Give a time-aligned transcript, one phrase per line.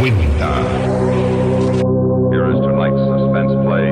[0.00, 0.50] cuenta.
[2.32, 3.90] Here is tonight's suspense play.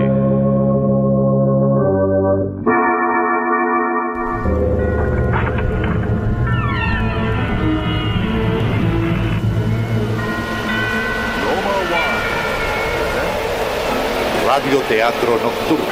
[14.47, 15.85] Radio Teatro Nocturno.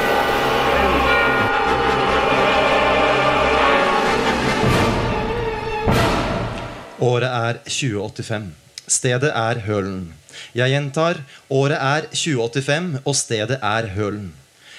[6.99, 8.66] Året er 2085.
[8.87, 10.13] Stedet er Hølen.
[10.55, 11.17] Jeg gjentar,
[11.51, 14.29] året er 2085, og stedet er Hølen.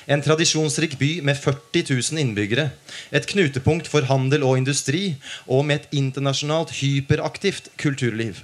[0.09, 2.71] En tradisjonsrik by med 40 000 innbyggere.
[3.13, 8.41] Et knutepunkt for handel og industri, og med et internasjonalt hyperaktivt kulturliv.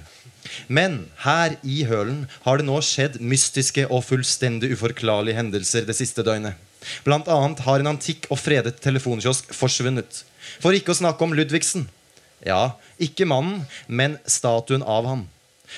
[0.69, 6.21] Men her i Hølen har det nå skjedd mystiske og fullstendig uforklarlige hendelser det siste
[6.21, 6.53] døgnet.
[7.01, 10.21] Blant annet har en antikk og fredet telefonkiosk forsvunnet.
[10.61, 11.89] For ikke å snakke om Ludvigsen.
[12.45, 15.25] Ja, ikke mannen, men statuen av han.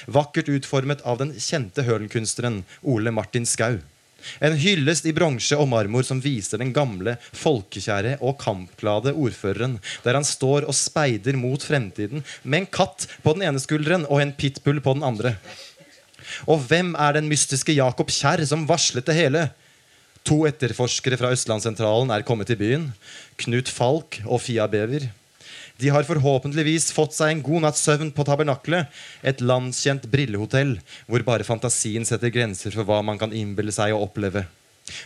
[0.07, 3.79] Vakkert utformet av den kjente hølenkunstneren Ole Martin Skau.
[4.43, 10.17] En hyllest i bronse og marmor som viser den gamle, folkekjære og kampglade ordføreren, der
[10.17, 14.33] han står og speider mot fremtiden med en katt på den ene skulderen og en
[14.35, 15.37] pitbull på den andre.
[16.49, 19.47] Og hvem er den mystiske Jakob Kjær som varslet det hele?
[20.27, 22.89] To etterforskere fra Østlandssentralen er kommet til byen.
[23.39, 25.07] Knut Falk og Fia Bever.
[25.77, 28.89] De har forhåpentligvis fått seg en god natts søvn på Tabernaklet,
[29.21, 34.01] et landskjent brillehotell hvor bare fantasien setter grenser for hva man kan innbille seg å
[34.07, 34.47] oppleve.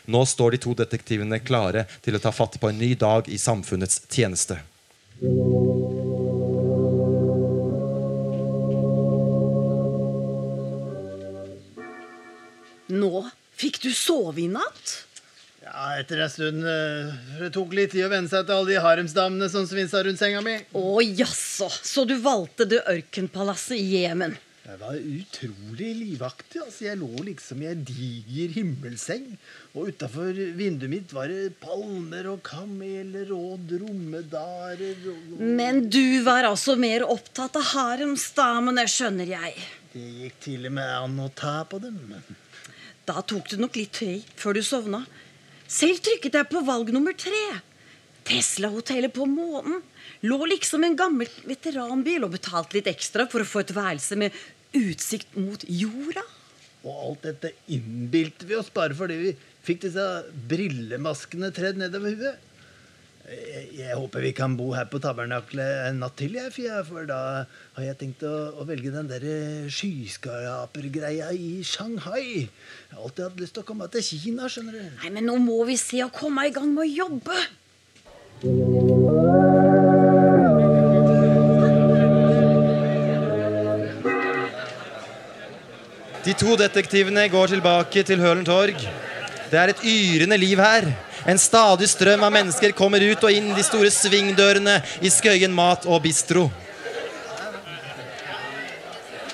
[0.07, 3.39] Nå står de to detektivene klare til å ta fatt på en ny dag i
[3.41, 4.61] samfunnets tjeneste.
[12.91, 13.27] Nå
[13.59, 15.10] fikk du sove i natt?
[15.71, 18.79] Ja, etter en stund uh, Det tok litt tid å venne seg til alle de
[18.83, 20.57] haremsdamene som svinsa rundt senga mi.
[20.75, 24.35] Å jaså, så du valgte det ørkenpalasset i Jemen.
[24.61, 26.59] Jeg var utrolig livaktig.
[26.61, 29.25] altså Jeg lå liksom i ei diger himmelseng.
[29.73, 36.51] Og utafor vinduet mitt var det palmer og kameler og dromedarer og Men du var
[36.51, 39.57] altså mer opptatt av haremsdamene, skjønner jeg.
[39.95, 41.97] Det gikk til og med an å ta på dem.
[43.07, 45.03] Da tok du nok litt tøy før du sovna.
[45.71, 47.43] Selv trykket jeg på valg nummer tre.
[48.27, 49.79] Tesla-hotellet på månen.
[50.27, 54.35] Lå liksom en gammel veteranbil og betalte litt ekstra for å få et værelse med
[54.77, 56.23] utsikt mot jorda.
[56.83, 59.33] Og alt dette innbilte vi oss bare fordi vi
[59.65, 60.05] fikk disse
[60.51, 62.47] brillemaskene tredd nedover huet.
[63.29, 67.05] Jeg, jeg håper vi kan bo her på tabernaklet en natt til, jeg, Fia, for
[67.05, 67.45] da
[67.77, 69.23] har jeg tenkt å, å velge den der
[69.71, 72.47] skyskrapergreia i Shanghai.
[72.49, 74.83] Jeg har alltid hatt lyst til å komme til Kina, skjønner du.
[75.03, 77.37] Nei, men nå må vi se å komme i gang med å jobbe.
[86.25, 88.81] De to detektivene går tilbake til Hølen torg.
[89.51, 90.89] Det er et yrende liv her.
[91.29, 95.85] En stadig strøm av mennesker kommer ut og inn de store svingdørene i Skøyen mat
[95.85, 96.47] og bistro.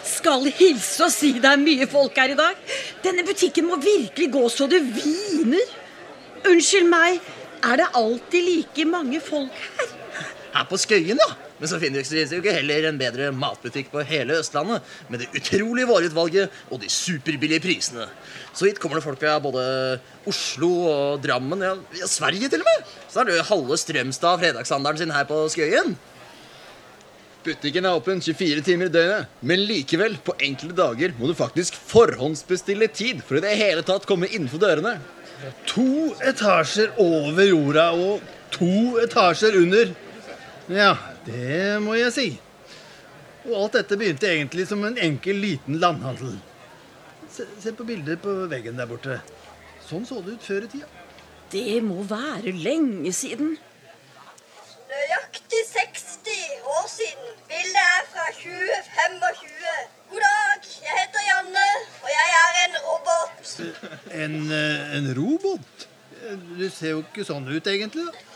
[0.04, 2.60] Skal hilse og si det er mye folk her i dag.
[3.06, 5.76] Denne butikken må virkelig gå så det hviner.
[6.48, 7.22] Unnskyld meg,
[7.64, 9.94] er det alltid like mange folk her?
[10.54, 11.47] Her på Skøyen, ja.
[11.58, 14.86] Men så finnes det jo ikke heller en bedre matbutikk på hele Østlandet.
[15.10, 18.06] Med det utrolige vareutvalget og de superbillige prisene.
[18.54, 19.64] Så hit kommer det folk fra både
[20.30, 22.94] Oslo og Drammen, ja, ja Sverige til og med.
[23.10, 25.98] Så er det halve Strømstad fredagshandelen sin her på Skøyen.
[27.48, 31.78] Butikken er åpen 24 timer i døgnet, men likevel, på enkelte dager må du faktisk
[31.88, 34.98] forhåndsbestille tid for i det hele tatt komme innenfor dørene.
[35.70, 39.94] To etasjer over jorda og to etasjer under.
[40.68, 42.28] Ja, det må jeg si.
[43.48, 46.34] Og alt dette begynte egentlig som en enkel, liten landhandel.
[47.32, 49.22] Se, se på bildet på veggen der borte.
[49.88, 50.90] Sånn så det ut før i tida.
[51.54, 53.56] Det må være lenge siden.
[54.92, 57.32] Nøyaktig 60 år siden.
[57.48, 59.64] Bildet er fra 2025.
[60.12, 61.68] God dag, jeg heter Janne,
[62.04, 63.56] og jeg er en robot.
[64.26, 65.88] En, eh, en robot?
[66.60, 68.10] Du ser jo ikke sånn ut, egentlig.
[68.12, 68.27] da.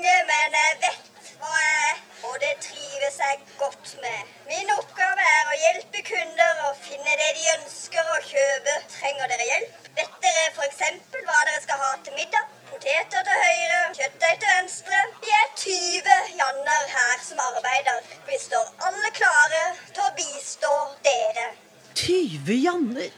[0.00, 4.28] Komplimentet, men jeg vet hva jeg er, og det trives jeg godt med.
[4.48, 8.76] Min oppgave er å hjelpe kunder å finne det de ønsker å kjøpe.
[8.94, 9.74] Trenger dere hjelp?
[9.98, 10.80] Vet dere f.eks.
[11.12, 12.48] hva dere skal ha til middag?
[12.70, 15.02] Poteter til høyre, kjøttdeig til venstre.
[15.26, 18.00] Vi er 20 Janner her som arbeider.
[18.30, 20.72] Vi står alle klare til å bistå
[21.10, 21.50] dere.
[21.92, 23.12] 20 Janner.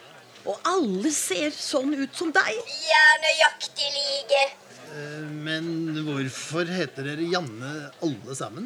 [0.51, 2.59] Og alle ser sånn ut som deg.
[2.67, 4.43] Vi er nøyaktig like.
[4.93, 5.67] Eh, men
[6.05, 7.73] hvorfor heter dere Janne
[8.05, 8.65] alle sammen?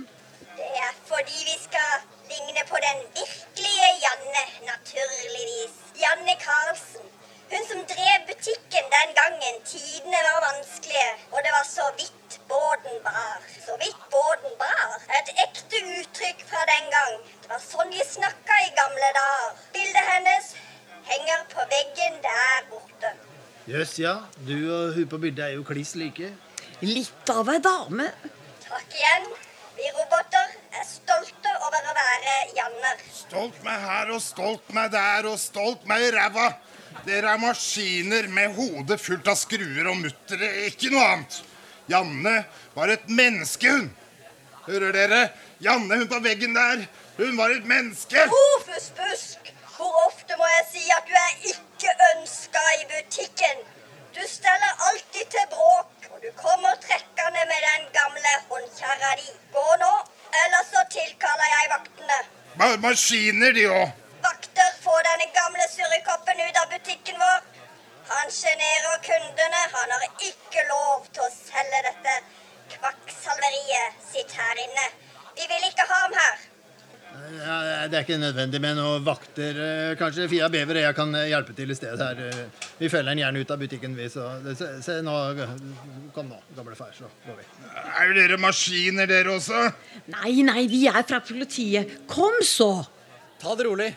[0.58, 1.90] Det er fordi vi skal
[2.30, 5.74] ligne på den virkelige Janne, naturligvis.
[6.02, 7.06] Janne Karlsen.
[7.52, 10.45] Hun som drev butikken den gangen tidene var
[23.98, 24.18] Ja.
[24.44, 26.28] Du og hun på bildet er jo kliss like.
[26.84, 28.10] Litt av ei dame.
[28.66, 29.28] Takk igjen.
[29.76, 33.00] Vi roboter er stolte over å være Janner.
[33.12, 36.48] Stolt meg her og stolt meg der og stolt meg i ræva.
[37.06, 41.36] Dere er maskiner med hodet fullt av skruer og muttere, ikke noe annet.
[41.92, 42.34] Janne
[42.74, 43.90] var et menneske, hun.
[44.66, 45.20] Hører dere?
[45.62, 46.86] Janne, hun på veggen der.
[47.20, 48.26] Hun var et menneske.
[48.32, 53.64] Rofus Busk, hvor ofte må jeg si at du er ikke ønska i butikken?
[54.16, 59.28] Du steller alltid til bråk, og du kommer trekkende med den gamle håndkjerra di.
[59.56, 59.92] Gå nå,
[60.42, 62.18] ellers så tilkaller jeg vaktene.
[62.60, 63.90] Ma maskiner, de òg.
[64.26, 67.44] Vakter, få denne gamle surrekoppen ut av butikken vår.
[68.14, 69.62] Han sjenerer kundene.
[69.76, 72.16] Han har ikke lov til å selge dette
[72.78, 74.86] kvakksalveriet sitt her inne.
[75.36, 76.36] Vi vil ikke ha ham her.
[77.44, 77.60] Ja,
[77.90, 79.58] det er ikke nødvendig med noen vakter.
[79.66, 82.20] Eh, Kanskje Fia Bever og jeg kan eh, hjelpe til i stedet her.
[82.28, 84.08] Eh, Vi følger den gjerne ut av butikken, vi.
[84.12, 84.24] Så
[84.58, 85.14] se, se nå.
[86.14, 87.46] Kom nå, gamle far, så går vi.
[88.02, 89.62] Er dere maskiner, dere også?
[90.14, 91.96] Nei, nei, vi er fra politiet.
[92.10, 92.70] Kom så!
[93.42, 93.90] Ta det rolig.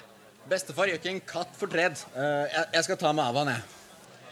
[0.50, 2.00] Bestefar gjør ikke en katt fortred.
[2.16, 3.76] Eh, jeg, jeg skal ta meg av han, jeg.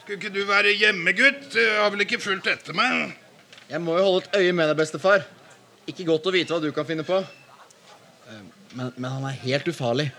[0.04, 1.42] Skulle ikke du være hjemme, gutt?
[1.54, 3.16] Du har vel ikke fulgt etter meg?
[3.68, 5.26] Jeg må jo holde et øye med deg, bestefar.
[5.88, 7.20] Ikke godt å vite hva du kan finne på.
[8.28, 8.46] Eh,
[8.78, 10.10] Men, men han er helt ufarlig.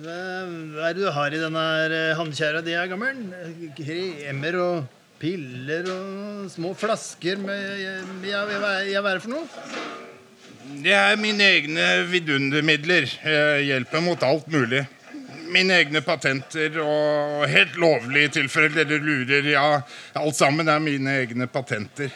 [0.00, 0.14] Hva
[0.76, 3.20] hva er det du har i denne eh, di, er gammel?
[3.76, 4.86] Kremer og
[5.20, 7.80] piller og små flasker med
[8.26, 9.46] Ja, hva er ja, hva er det for noe?
[10.82, 13.06] Det er mine egne vidundermidler.
[13.22, 14.82] Jeg hjelper mot alt mulig.
[15.54, 19.46] Mine egne patenter og helt lovlig i tilfelle dere lurer.
[19.52, 19.68] Ja,
[20.18, 22.10] alt sammen er mine egne patenter.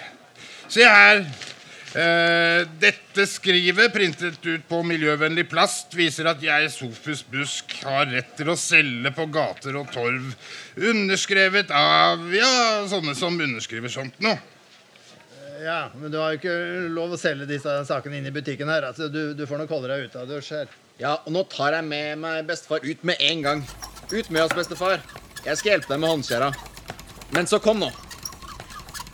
[0.70, 1.22] Se her.
[1.22, 1.59] Eh,
[1.90, 8.52] dette skrivet, printet ut på miljøvennlig plast, viser at jeg, Sofus Busk, har rett til
[8.52, 10.31] å selge på gater og torv.
[10.78, 14.38] Underskrevet av ja, sånne som underskriver sånt noe.
[15.60, 16.54] Ja, men du har jo ikke
[16.94, 18.87] lov å selge disse sakene inn i butikken her.
[18.88, 20.76] Altså, du, du får nok holde deg ute av.
[21.00, 23.64] Ja, og nå tar jeg med meg bestefar ut med en gang.
[24.12, 25.02] Ut med oss, bestefar.
[25.44, 26.52] Jeg skal hjelpe deg med håndkjerra.
[27.37, 27.90] Men så kom nå.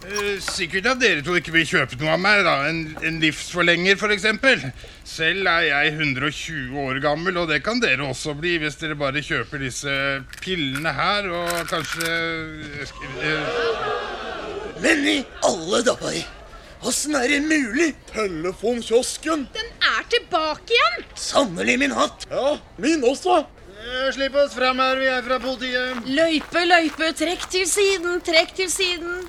[0.07, 2.43] Eh, Sikkert at dere to ikke vil kjøpe noe av meg.
[2.47, 4.27] da En, en livsforlenger, f.eks.
[5.07, 9.23] Selv er jeg 120 år gammel, og det kan dere også bli hvis dere bare
[9.25, 9.97] kjøper disse
[10.45, 12.13] pillene her og kanskje
[13.27, 13.53] eh,
[14.85, 15.19] Men i
[15.49, 16.23] alle dager!
[16.87, 17.89] Åssen er det mulig?
[18.13, 19.47] Telefonkiosken.
[19.57, 21.07] Den er tilbake igjen!
[21.19, 22.29] Sannelig min hatt!
[22.31, 23.41] Ja, min også.
[23.81, 26.05] Eh, Slipp oss fram her, vi er fra politiet.
[26.07, 29.25] Løype, løype, trekk til siden, trekk til siden.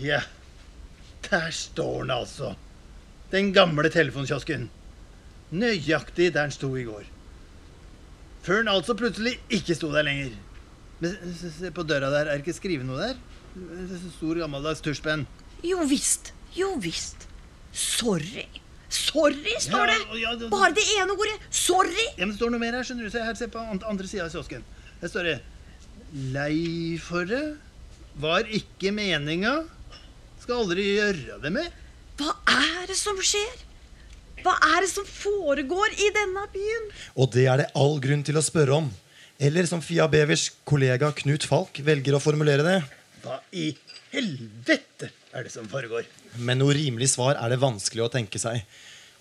[0.00, 0.20] Ja,
[1.30, 2.54] der står den altså.
[3.32, 4.68] Den gamle telefonkiosken.
[5.52, 7.04] Nøyaktig der den sto i går.
[8.46, 10.34] Før den altså plutselig ikke sto der lenger.
[11.00, 13.16] Men se- på døra der, er det ikke skrevet noe der?
[14.18, 15.26] Stor, gammeldags tusjpenn.
[15.64, 17.26] Jo visst, jo visst.
[17.72, 18.46] Sorry.
[18.88, 19.96] Sorry, står det.
[20.12, 21.40] Ja, ja, det- Bare det ene ordet.
[21.50, 22.06] Sorry.
[22.16, 23.10] Ja, men det står noe mer her, skjønner du.
[23.10, 24.62] Se her, se på andre sida av kiosken.
[25.00, 25.40] Der står det
[26.32, 27.56] Lei for det.
[28.16, 29.64] Var ikke meninga.
[30.42, 31.70] Skal aldri gjøre det mer.
[32.20, 33.64] Hva er det som skjer?
[34.44, 36.88] Hva er det som foregår i denne byen?
[37.18, 38.90] Og det er det all grunn til å spørre om.
[39.42, 42.76] Eller som Fia Bevers kollega Knut Falk velger å formulere det.
[43.24, 43.72] Hva i
[44.14, 46.06] helvete er det som foregår?
[46.38, 48.62] Men noe rimelig svar er det vanskelig å tenke seg.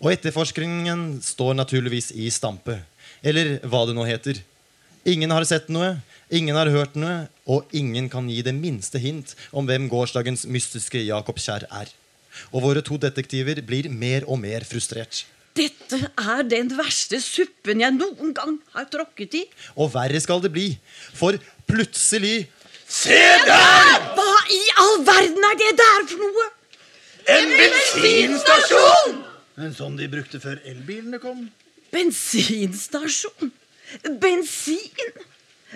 [0.03, 2.77] Og etterforskningen står naturligvis i stampe.
[3.25, 4.39] Eller hva det nå heter.
[5.09, 5.95] Ingen har sett noe,
[6.29, 11.01] ingen har hørt noe, og ingen kan gi det minste hint om hvem gårsdagens mystiske
[11.05, 11.91] Jakob Kjær er.
[12.51, 15.23] Og våre to detektiver blir mer og mer frustrert.
[15.55, 19.43] Dette er den verste suppen jeg noen gang har tråkket i.
[19.79, 20.73] Og verre skal det bli,
[21.15, 21.37] for
[21.69, 22.49] plutselig
[22.85, 24.03] Se der!
[24.13, 26.49] Hva i all verden er det der for noe?
[27.33, 29.15] En bensinstasjon!
[29.57, 31.47] En sånn de brukte før elbilene kom.
[31.95, 33.49] Bensinstasjon?
[34.21, 35.15] Bensin?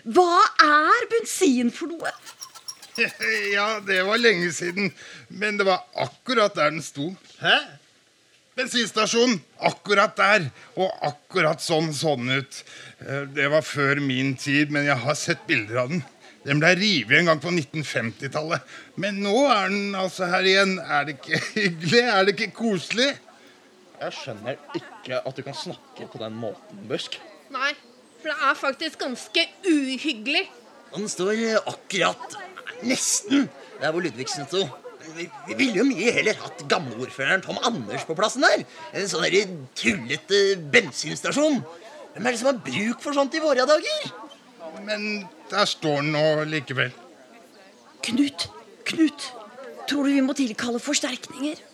[0.05, 0.31] Hva
[0.63, 2.12] er bensin for noe?
[3.53, 4.89] Ja, det var lenge siden.
[5.31, 7.05] Men det var akkurat der den sto.
[7.39, 7.53] Hæ?
[8.60, 9.38] Bensinstasjonen.
[9.63, 10.50] Akkurat der.
[10.75, 12.58] Og akkurat sånn sånn ut.
[13.05, 16.03] Eh, Det var før min tid, men jeg har sett bilder av den.
[16.43, 18.67] Den ble revet en gang på 1950-tallet.
[19.00, 20.75] Men nå er den altså her igjen.
[20.84, 22.03] Er det ikke hyggelig?
[22.03, 23.10] Er det ikke koselig?
[24.00, 27.15] Jeg skjønner ikke at du kan snakke på den måten, Busk.
[27.51, 27.72] Nei,
[28.20, 30.46] for det er faktisk ganske uhyggelig.
[30.94, 32.38] Den står akkurat
[32.84, 33.50] nesten
[33.80, 34.66] der hvor Ludvigsen sto.
[35.16, 38.66] vi, vi ville jo mye heller hatt gamleordføreren Tom Anders på plassen der.
[38.94, 40.42] En sånn der tullete
[40.74, 41.62] bensinstasjon.
[42.14, 44.12] Hvem er det som har bruk for sånt i våre dager?
[44.86, 46.92] Men der står den nå likevel.
[48.06, 48.48] Knut,
[48.90, 49.32] Knut,
[49.90, 51.69] tror du vi må tilkalle forsterkninger?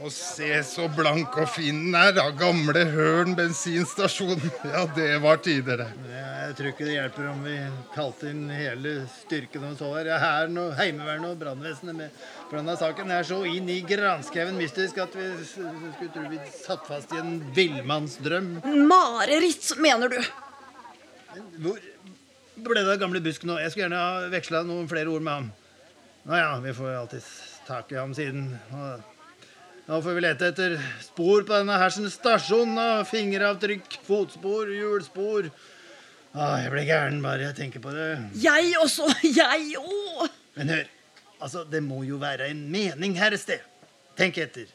[0.00, 2.30] Å se så blank og fin den er, da.
[2.32, 4.40] Gamle Hølen bensinstasjon.
[4.70, 5.88] Ja, det var tider, det.
[6.14, 7.56] Jeg tror ikke det hjelper om vi
[7.92, 10.08] kalte inn hele styrken og så her.
[10.22, 12.16] Hæren og Heimevernet og brannvesenet med
[12.48, 16.88] på denne saken er så inn i granskauen mystisk at vi skulle tro vi satt
[16.88, 18.50] fast i en villmannsdrøm.
[18.88, 20.18] Mareritt, mener du?
[21.60, 23.60] Hvor ble det av gamle Busk nå?
[23.60, 25.54] Jeg skulle gjerne ha veksla noen flere ord med ham.
[26.24, 27.32] Nå ja, vi får alltid
[27.68, 28.48] tak i ham siden.
[28.74, 29.19] Og
[29.90, 32.76] Nå får vi lete etter spor på denne hersens stasjon.
[32.78, 33.02] Da.
[33.10, 35.48] Fingeravtrykk, fotspor, hjulspor.
[36.30, 38.06] Ah, jeg blir gæren bare jeg tenker på det.
[38.38, 39.08] Jeg også.
[39.40, 40.28] Jeg òg.
[40.54, 40.86] Men hør,
[41.40, 43.66] altså, det må jo være en mening her et sted.
[44.14, 44.70] Tenk etter.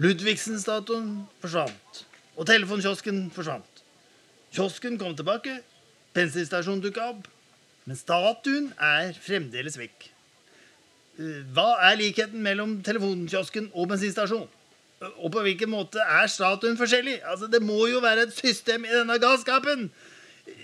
[0.00, 1.12] Ludvigsen-statuen
[1.44, 2.02] forsvant.
[2.40, 3.84] Og telefonkiosken forsvant.
[4.48, 5.60] Kiosken kom tilbake.
[6.16, 7.28] Bensinstasjonen dukka opp.
[7.84, 10.08] Men statuen er fremdeles vekk.
[11.16, 14.50] Hva er likheten mellom telefonkiosken og bensinstasjonen?
[15.00, 17.20] Eh, Og på hvilken måte er statuen forskjellig?
[17.24, 19.90] Altså, Det må jo være et system i denne galskapen!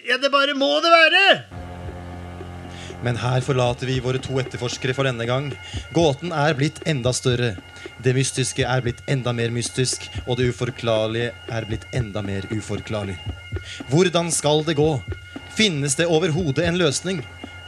[0.06, 1.44] Ja, det bare må det være!
[3.02, 5.49] Men her forlater vi våre to etterforskere for denne gang.
[5.92, 7.56] Gåten er blitt enda større.
[8.02, 13.16] Det mystiske er blitt enda mer mystisk, og det uforklarlige er blitt enda mer uforklarlig.
[13.90, 15.02] Hvordan skal det gå?
[15.56, 17.25] Finnes det overhodet en løsning?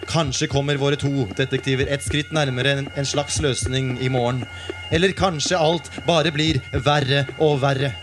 [0.08, 4.44] Kanskje kommer våre to detektiver et skritt nærmere en, en slags løsning i morgen.
[4.94, 7.94] Eller kanskje alt bare blir verre og verre.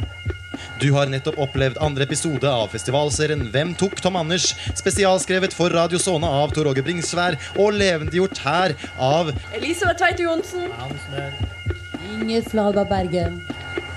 [0.81, 4.51] Du har nettopp opplevd andre episode av festivalserien Hvem tok Tom Anders?
[4.77, 10.69] Spesialskrevet for Radio Sona av Tor Åge Bringsvær og levendegjort her av Elisabeth Tveite Johnsen.
[12.11, 13.41] Inger Flaga Bergen.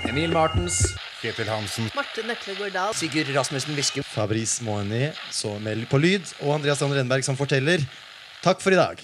[0.09, 0.95] Emil Martens.
[1.25, 1.89] Ketil Hansen.
[1.97, 2.97] Marte Nøklegård Dahl.
[2.99, 4.05] Sigurd Rasmussen Viske.
[4.05, 7.85] Fabrice Moeni, som melder på lyd, og Andreas Dahl Renberg som forteller.
[8.45, 9.01] Takk for i dag.